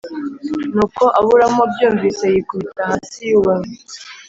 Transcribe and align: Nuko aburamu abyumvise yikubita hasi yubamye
Nuko 0.73 1.03
aburamu 1.19 1.59
abyumvise 1.67 2.23
yikubita 2.33 2.81
hasi 2.89 3.19
yubamye 3.29 3.71